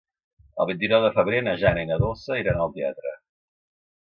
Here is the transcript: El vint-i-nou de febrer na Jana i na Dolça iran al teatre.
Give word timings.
El 0.63 0.67
vint-i-nou 0.69 1.03
de 1.03 1.11
febrer 1.17 1.41
na 1.49 1.53
Jana 1.65 1.83
i 1.87 1.91
na 1.91 1.99
Dolça 2.05 2.41
iran 2.45 2.65
al 2.65 2.73
teatre. 2.79 3.17